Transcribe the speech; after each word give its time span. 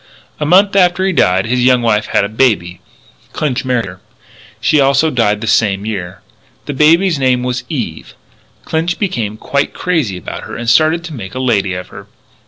A 0.39 0.47
month 0.47 0.75
after 0.75 1.05
he 1.05 1.13
died 1.13 1.45
his 1.45 1.63
young 1.63 1.83
wife 1.83 2.07
had 2.07 2.23
a 2.23 2.27
baby. 2.27 2.81
Clinch 3.33 3.63
married 3.63 3.85
her. 3.85 4.01
She 4.59 4.79
also 4.79 5.11
died 5.11 5.41
the 5.41 5.45
same 5.45 5.85
year. 5.85 6.21
The 6.65 6.73
baby's 6.73 7.19
name 7.19 7.43
was 7.43 7.63
Eve. 7.69 8.15
Clinch 8.65 8.97
became 8.97 9.37
quite 9.37 9.75
crazy 9.75 10.17
about 10.17 10.45
her 10.45 10.55
and 10.57 10.67
started 10.67 11.03
to 11.03 11.13
make 11.13 11.35
a 11.35 11.39
lady 11.39 11.75
of 11.75 11.89
her. 11.89 12.07